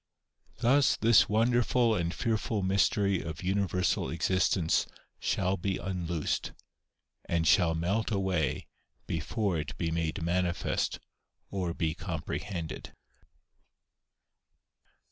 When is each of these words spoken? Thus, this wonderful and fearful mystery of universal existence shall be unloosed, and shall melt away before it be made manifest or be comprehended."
Thus, 0.61 0.97
this 0.97 1.29
wonderful 1.29 1.93
and 1.93 2.11
fearful 2.11 2.63
mystery 2.63 3.21
of 3.21 3.43
universal 3.43 4.09
existence 4.09 4.87
shall 5.19 5.57
be 5.57 5.77
unloosed, 5.77 6.53
and 7.29 7.45
shall 7.47 7.75
melt 7.75 8.09
away 8.09 8.65
before 9.05 9.59
it 9.59 9.77
be 9.77 9.91
made 9.91 10.23
manifest 10.23 10.99
or 11.51 11.75
be 11.75 11.93
comprehended." 11.93 12.93